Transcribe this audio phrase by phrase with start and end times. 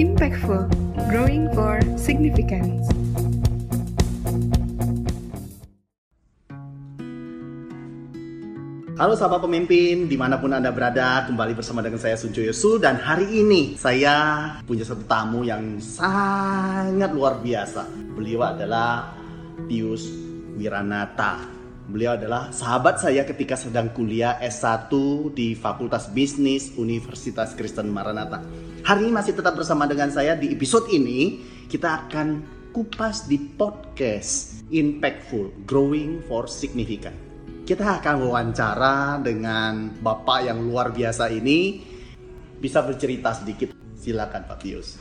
[0.00, 0.72] Impactful,
[1.12, 2.88] growing for significance.
[8.96, 12.96] Halo sahabat pemimpin, di mana pun Anda berada, kembali bersama dengan saya Sunjo Yosu dan
[12.96, 17.84] hari ini saya punya satu tamu yang sangat luar biasa.
[18.16, 19.12] Beliau adalah
[19.68, 20.08] Pius
[20.56, 21.36] Wiranata.
[21.92, 24.88] Beliau adalah sahabat saya ketika sedang kuliah S1
[25.36, 28.71] di Fakultas Bisnis Universitas Kristen Maranatha.
[28.82, 31.38] Hari ini masih tetap bersama dengan saya di episode ini
[31.70, 32.42] kita akan
[32.74, 37.14] kupas di podcast Impactful, Growing for Significant.
[37.62, 41.78] Kita akan wawancara dengan Bapak yang luar biasa ini.
[42.58, 43.70] Bisa bercerita sedikit?
[43.94, 44.98] Silakan Pak Pius.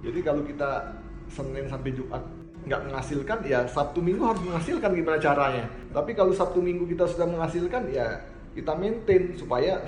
[0.00, 0.96] Jadi kalau kita
[1.28, 2.24] Senin sampai Jumat
[2.64, 5.68] nggak menghasilkan, ya Sabtu Minggu harus menghasilkan gimana caranya.
[5.92, 8.24] Tapi kalau Sabtu Minggu kita sudah menghasilkan, ya
[8.56, 9.84] kita maintain supaya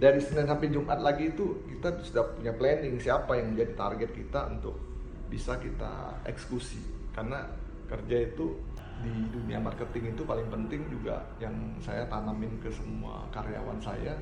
[0.00, 4.48] dari Senin sampai Jumat lagi itu kita sudah punya planning siapa yang menjadi target kita
[4.48, 4.80] untuk
[5.28, 6.80] bisa kita eksekusi.
[7.12, 7.44] Karena
[7.84, 8.56] kerja itu
[9.04, 11.52] di dunia marketing itu paling penting juga yang
[11.84, 14.16] saya tanamin ke semua karyawan saya.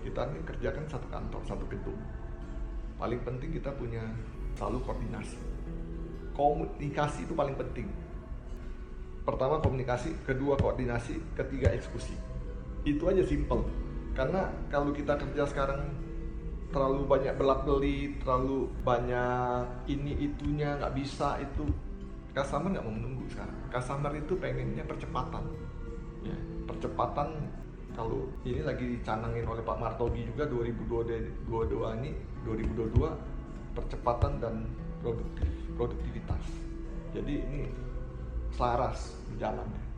[0.00, 2.00] Kita ini kerjakan satu kantor satu gedung.
[2.96, 4.00] Paling penting kita punya
[4.56, 5.36] selalu koordinasi.
[6.32, 7.92] Komunikasi itu paling penting.
[9.20, 12.16] Pertama komunikasi kedua koordinasi ketiga eksekusi.
[12.88, 13.83] Itu aja simple
[14.14, 15.90] karena kalau kita kerja sekarang
[16.70, 21.66] terlalu banyak belak beli terlalu banyak ini itunya nggak bisa itu
[22.34, 23.58] customer nggak mau menunggu sekarang.
[23.70, 25.44] Customer itu pengennya percepatan.
[26.26, 26.34] Ya
[26.66, 27.50] percepatan
[27.94, 31.46] kalau ini lagi dicanangin oleh Pak Martogi juga 2022
[32.02, 32.10] ini
[32.42, 34.66] 2022 percepatan dan
[34.98, 36.42] produktif produktivitas.
[37.14, 37.62] Jadi ini
[38.50, 39.93] selaras jalannya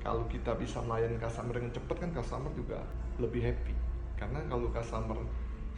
[0.00, 2.80] kalau kita bisa melayani customer dengan cepat kan customer juga
[3.20, 3.74] lebih happy.
[4.16, 5.18] Karena kalau customer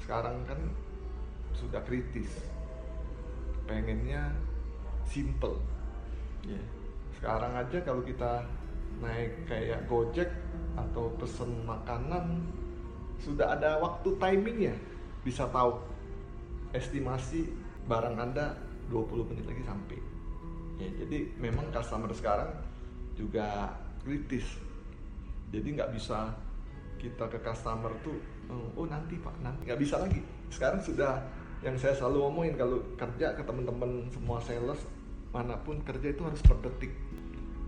[0.03, 0.59] sekarang kan
[1.55, 2.31] sudah kritis.
[3.67, 4.31] Pengennya
[5.07, 5.59] simple.
[6.47, 6.59] Ya
[7.23, 8.43] sekarang aja kalau kita
[8.99, 10.27] naik kayak Gojek
[10.75, 12.43] atau pesen makanan
[13.23, 14.75] sudah ada waktu timingnya.
[15.23, 15.79] Bisa tahu
[16.75, 17.47] estimasi
[17.87, 18.59] barang anda
[18.91, 19.99] 20 menit lagi sampai.
[20.83, 22.51] Ya jadi memang customer sekarang
[23.15, 23.71] juga
[24.03, 24.47] kritis.
[25.53, 26.35] Jadi nggak bisa
[26.99, 28.19] kita ke customer tuh
[28.77, 29.67] oh nanti pak nanti.
[29.67, 30.21] Nggak bisa lagi.
[30.53, 31.23] Sekarang sudah
[31.63, 34.83] yang saya selalu ngomongin kalau kerja ke teman-teman semua sales
[35.33, 36.93] mana pun kerja itu harus per detik.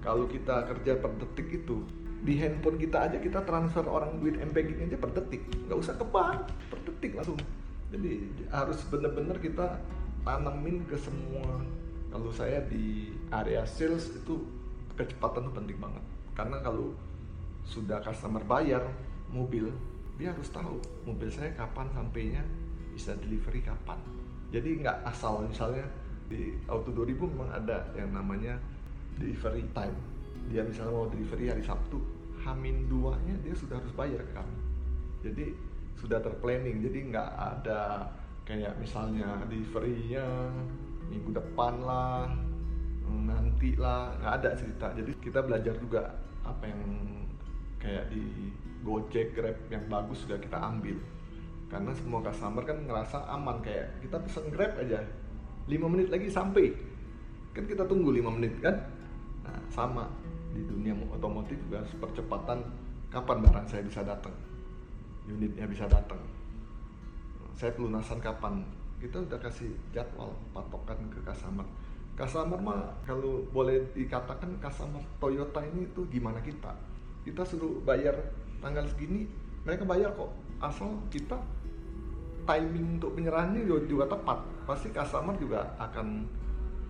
[0.03, 1.81] Kalau kita kerja per detik itu
[2.25, 5.43] di handphone kita aja kita transfer orang duit MPG aja per detik.
[5.71, 7.39] Nggak usah ke bank per detik langsung.
[7.95, 8.13] Jadi
[8.51, 9.79] harus bener-bener kita
[10.27, 11.63] tanamin ke semua.
[12.11, 14.39] Kalau saya di area sales itu
[14.95, 16.93] kecepatan itu penting banget karena kalau
[17.65, 18.85] sudah customer bayar
[19.33, 19.71] mobil
[20.15, 20.79] dia harus tahu
[21.09, 22.43] mobil saya kapan sampainya
[22.95, 23.99] bisa delivery kapan.
[24.55, 25.83] Jadi nggak asal misalnya
[26.31, 28.55] di Auto 2000 memang ada yang namanya
[29.19, 29.99] delivery time.
[30.51, 31.99] Dia misalnya mau delivery hari Sabtu
[32.47, 34.59] Hamin duanya dia sudah harus bayar ke kami.
[35.27, 35.47] Jadi
[35.99, 38.07] sudah terplanning jadi nggak ada
[38.45, 40.53] kayak misalnya deliverynya
[41.09, 42.29] minggu depan lah
[43.23, 44.87] nanti lah nggak ada cerita.
[44.91, 46.03] Jadi kita belajar juga
[46.43, 46.83] apa yang
[47.79, 48.51] kayak di
[48.85, 50.99] Gojek Grab yang bagus sudah kita ambil.
[51.71, 55.01] Karena semua customer kan ngerasa aman kayak kita pesen grab aja.
[55.67, 56.71] 5 menit lagi sampai.
[57.57, 58.77] Kan kita tunggu 5 menit kan?
[59.43, 60.05] Nah sama.
[60.55, 62.63] Di dunia otomotif juga percepatan
[63.11, 64.35] kapan barang saya bisa datang.
[65.27, 66.21] Unitnya bisa datang.
[67.57, 68.63] Saya pelunasan kapan?
[69.01, 71.67] Kita udah kasih jadwal patokan ke customer
[72.15, 76.71] customer mah kalau boleh dikatakan customer Toyota ini tuh gimana kita?
[77.27, 78.15] Kita suruh bayar
[78.63, 79.27] tanggal segini
[79.67, 80.31] mereka bayar kok.
[80.63, 81.35] Asal kita
[82.47, 84.39] timing untuk penyerahannya juga, juga tepat.
[84.65, 86.07] Pasti customer juga akan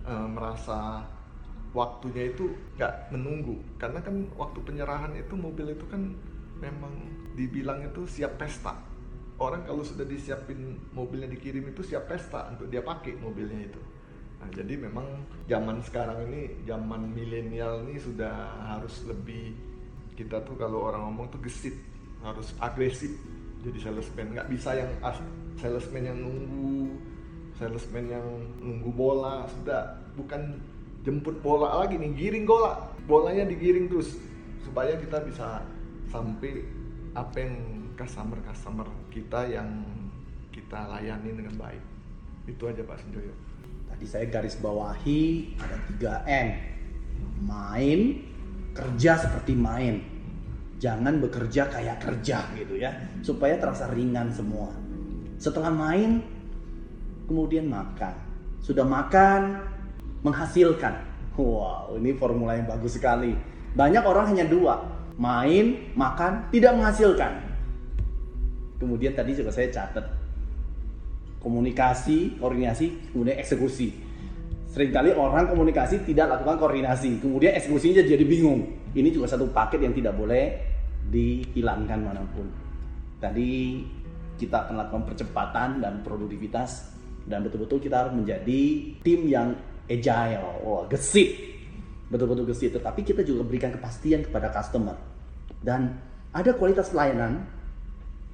[0.05, 1.01] e, merasa
[1.73, 3.57] waktunya itu nggak menunggu.
[3.81, 6.13] Karena kan waktu penyerahan itu mobil itu kan
[6.61, 6.93] memang
[7.33, 8.77] dibilang itu siap pesta.
[9.35, 13.94] Orang kalau sudah disiapin mobilnya dikirim itu siap pesta untuk dia pakai mobilnya itu
[14.35, 15.07] nah jadi memang
[15.47, 18.33] zaman sekarang ini zaman milenial ini sudah
[18.75, 19.55] harus lebih
[20.15, 21.75] kita tuh kalau orang ngomong tuh gesit
[22.23, 23.11] harus agresif.
[23.61, 24.91] Jadi salesman nggak bisa yang
[25.59, 26.95] salesman yang nunggu
[27.59, 28.25] salesman yang
[28.63, 29.99] nunggu bola sudah.
[30.15, 30.57] Bukan
[31.03, 32.89] jemput bola lagi nih giring bola.
[33.05, 34.15] Bolanya digiring terus
[34.63, 35.61] supaya kita bisa
[36.09, 36.63] sampai
[37.13, 37.53] apa yang
[37.93, 39.83] customer customer kita yang
[40.49, 41.83] kita layani dengan baik.
[42.47, 43.35] Itu aja Pak Senjoyo
[43.95, 45.79] tadi saya garis bawahi ada
[46.27, 46.47] 3 M
[47.47, 47.99] main
[48.75, 50.03] kerja seperti main
[50.83, 52.91] jangan bekerja kayak kerja gitu ya
[53.23, 54.85] supaya terasa ringan semua
[55.35, 56.23] Setelah main,
[57.27, 58.15] kemudian makan.
[58.63, 59.59] Sudah makan,
[60.23, 61.05] menghasilkan.
[61.35, 63.35] Wow, ini formula yang bagus sekali.
[63.75, 64.79] Banyak orang hanya dua,
[65.19, 67.43] main, makan, tidak menghasilkan.
[68.79, 70.24] Kemudian tadi juga saya catat
[71.45, 73.93] komunikasi, koordinasi, kemudian eksekusi.
[74.73, 78.65] Seringkali orang komunikasi tidak lakukan koordinasi, kemudian eksekusinya jadi bingung.
[78.97, 80.57] Ini juga satu paket yang tidak boleh
[81.13, 82.49] dihilangkan mana pun.
[83.21, 83.85] Tadi
[84.41, 86.91] kita akan lakukan percepatan dan produktivitas
[87.29, 88.61] dan betul-betul kita harus menjadi
[89.05, 89.55] tim yang
[89.85, 91.39] agile, oh, gesit,
[92.09, 92.73] betul-betul gesit.
[92.73, 94.97] Tetapi kita juga berikan kepastian kepada customer
[95.61, 96.01] dan
[96.35, 97.47] ada kualitas pelayanan,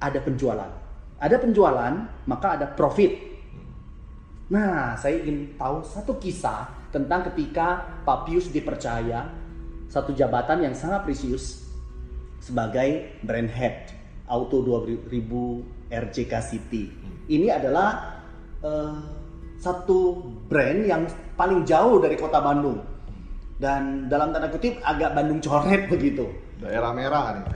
[0.02, 0.72] ada penjualan,
[1.22, 1.94] ada penjualan
[2.26, 3.30] maka ada profit.
[4.50, 9.30] Nah, saya ingin tahu satu kisah tentang ketika Pak Pius dipercaya
[9.86, 11.62] satu jabatan yang sangat precious
[12.42, 13.94] sebagai brand head
[14.26, 15.08] Auto 2000
[15.88, 16.90] RJK City.
[17.30, 18.18] Ini adalah
[18.66, 18.98] uh,
[19.62, 21.06] satu brand yang
[21.38, 22.82] paling jauh dari kota Bandung
[23.62, 26.26] dan dalam tanda kutip agak Bandung coret begitu.
[26.58, 27.46] Daerah merah nih.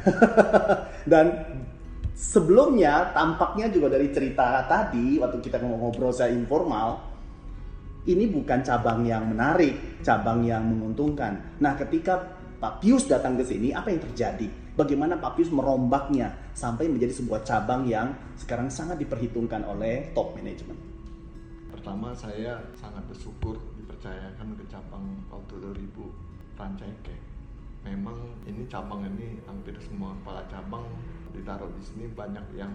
[1.11, 1.27] dan
[2.17, 7.13] sebelumnya tampaknya juga dari cerita tadi waktu kita ngobrol saya informal
[8.07, 11.59] ini bukan cabang yang menarik, cabang yang menguntungkan.
[11.59, 14.47] Nah, ketika Pak Pius datang ke sini, apa yang terjadi?
[14.77, 20.79] bagaimana Pak Pius merombaknya sampai menjadi sebuah cabang yang sekarang sangat diperhitungkan oleh top management.
[21.73, 27.17] Pertama saya sangat bersyukur dipercayakan ke cabang Auto 2000 Rancaike.
[27.89, 30.85] Memang ini cabang ini hampir semua kepala cabang
[31.37, 32.73] ditaruh di sini banyak yang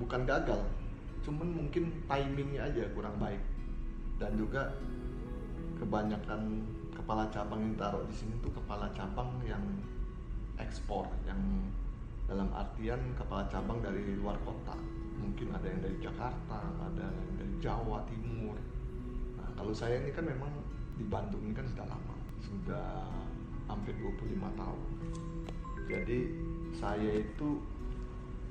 [0.00, 0.64] bukan gagal,
[1.22, 3.40] cuman mungkin timingnya aja kurang baik.
[4.20, 4.72] Dan juga
[5.80, 9.64] kebanyakan kepala cabang yang taruh di sini tuh kepala cabang yang
[10.60, 11.40] ekspor yang
[12.28, 14.76] dalam artian kepala cabang dari luar kota.
[15.20, 18.56] Mungkin ada yang dari Jakarta ada yang dari Jawa Timur.
[19.40, 20.52] Nah kalau saya ini kan memang
[21.00, 22.14] di Bandung ini kan sudah lama
[22.44, 23.08] sudah
[23.68, 24.80] hampir 25 tahun.
[25.90, 26.18] Jadi
[26.74, 27.62] saya itu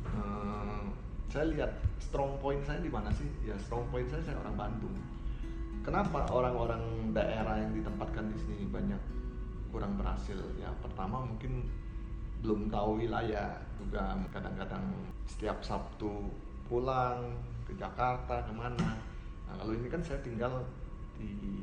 [0.05, 0.83] eh,
[1.29, 1.71] saya lihat
[2.01, 3.29] strong point saya di mana sih?
[3.45, 4.95] Ya strong point saya saya orang Bandung.
[5.85, 8.99] Kenapa orang-orang daerah yang ditempatkan di sini banyak
[9.69, 10.37] kurang berhasil?
[10.57, 11.69] Ya pertama mungkin
[12.41, 13.61] belum tahu wilayah.
[13.77, 14.83] Juga kadang-kadang
[15.29, 16.33] setiap Sabtu
[16.67, 18.97] pulang ke Jakarta ke mana.
[19.47, 20.65] Nah kalau ini kan saya tinggal
[21.15, 21.61] di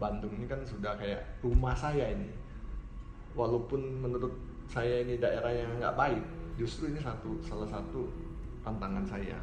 [0.00, 2.32] Bandung ini kan sudah kayak rumah saya ini.
[3.36, 4.34] Walaupun menurut
[4.68, 6.24] saya ini daerah yang nggak baik
[6.54, 8.06] justru ini satu salah satu
[8.64, 9.38] tantangan saya.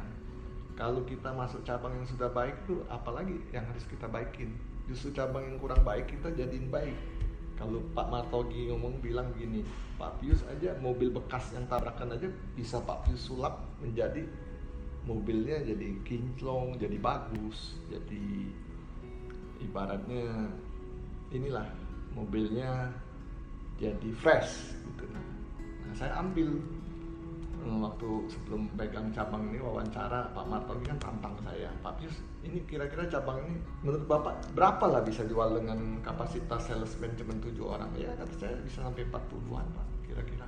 [0.72, 4.56] Kalau kita masuk cabang yang sudah baik itu apalagi yang harus kita baikin?
[4.88, 6.96] Justru cabang yang kurang baik kita jadiin baik.
[7.54, 9.62] Kalau Pak Martogi ngomong bilang begini
[10.00, 12.26] Pak Pius aja mobil bekas yang tabrakan aja
[12.58, 14.26] bisa Pak Pius sulap menjadi
[15.06, 18.50] mobilnya jadi kinclong jadi bagus jadi
[19.62, 20.50] ibaratnya
[21.30, 21.66] inilah
[22.18, 22.90] mobilnya
[23.82, 25.10] jadi fresh gitu.
[25.10, 26.62] Nah saya ambil
[27.62, 31.70] Eh, waktu sebelum pegang cabang ini wawancara Pak Marto ini kan tantang saya.
[31.78, 33.54] Pak Pius ini kira-kira cabang ini
[33.86, 37.86] menurut Bapak berapa lah bisa jual dengan kapasitas salesman cuma tujuh orang?
[37.94, 40.46] Ya kata saya bisa sampai 40-an Pak kira-kira.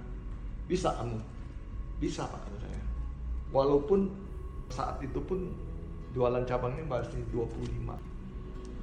[0.67, 1.23] Bisa kamu.
[2.03, 2.83] Bisa Pak kata saya.
[3.55, 4.11] Walaupun
[4.75, 5.55] saat itu pun
[6.19, 7.95] jualan cabang ini masih 25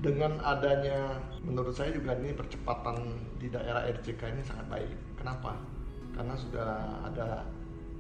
[0.02, 4.98] dengan adanya menurut saya juga ini percepatan di daerah RCK ini sangat baik.
[5.22, 5.62] Kenapa?
[6.18, 6.70] Karena sudah
[7.06, 7.46] ada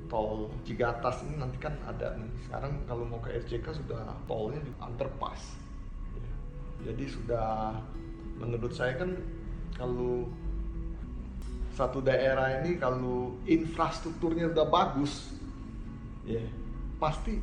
[0.09, 2.33] tol Cigatas ini nanti kan ada nih.
[2.49, 5.61] Sekarang kalau mau ke RCK sudah tolnya di underpass.
[6.81, 7.77] Jadi sudah
[8.41, 9.13] menurut saya kan
[9.77, 10.25] kalau
[11.77, 15.31] satu daerah ini kalau infrastrukturnya udah bagus
[16.27, 16.43] ya
[16.99, 17.39] pasti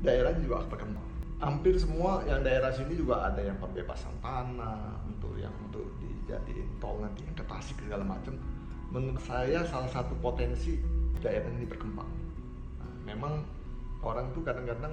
[0.00, 1.08] daerah juga akan berkembang
[1.42, 7.02] hampir semua yang daerah sini juga ada yang pembebasan tanah untuk yang untuk dijadiin tol
[7.02, 8.38] nanti yang ke Tasik segala macam
[8.94, 10.78] menurut saya salah satu potensi
[11.18, 12.06] daerah ini berkembang.
[12.78, 13.42] Nah, memang
[14.04, 14.92] orang tuh kadang-kadang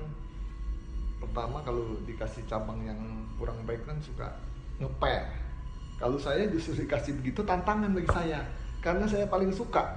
[1.21, 2.97] pertama kalau dikasih cabang yang
[3.37, 4.31] kurang baik kan suka
[4.81, 5.29] ngeper.
[6.01, 8.41] Kalau saya justru dikasih begitu tantangan bagi saya
[8.81, 9.93] karena saya paling suka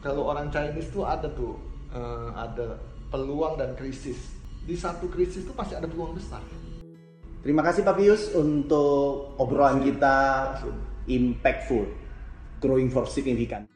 [0.00, 1.58] kalau orang Chinese tuh ada tuh
[1.90, 2.78] uh, ada
[3.10, 4.35] peluang dan krisis.
[4.66, 6.42] Di satu krisis tuh pasti ada peluang besar.
[7.46, 10.18] Terima kasih Pak Pius untuk obrolan kita
[11.06, 11.86] impactful,
[12.58, 13.75] growing for significant.